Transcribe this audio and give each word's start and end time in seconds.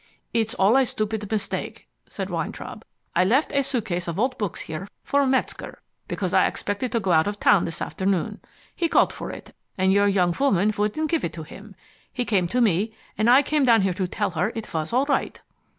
"It's 0.33 0.55
all 0.55 0.77
a 0.77 0.85
stupid 0.87 1.29
mistake," 1.31 1.87
said 2.09 2.31
Weintraub. 2.31 2.83
"I 3.15 3.23
left 3.23 3.53
a 3.53 3.61
suitcase 3.61 4.07
of 4.07 4.19
old 4.19 4.35
books 4.39 4.61
here 4.61 4.87
for 5.03 5.27
Metzger, 5.27 5.79
because 6.07 6.33
I 6.33 6.47
expected 6.47 6.91
to 6.93 6.99
go 6.99 7.11
out 7.11 7.27
of 7.27 7.39
town 7.39 7.65
this 7.65 7.83
afternoon. 7.83 8.39
He 8.75 8.89
called 8.89 9.13
for 9.13 9.29
it, 9.29 9.55
and 9.77 9.93
your 9.93 10.07
young 10.07 10.35
woman 10.39 10.73
wouldn't 10.75 11.11
give 11.11 11.23
it 11.23 11.33
to 11.33 11.43
him. 11.43 11.75
He 12.11 12.25
came 12.25 12.47
to 12.47 12.61
me, 12.61 12.95
and 13.15 13.29
I 13.29 13.43
came 13.43 13.63
down 13.63 13.83
here 13.83 13.93
to 13.93 14.07
tell 14.07 14.31
her 14.31 14.51
it 14.55 14.73
was 14.73 14.91
all 14.91 15.05
right." 15.05 15.39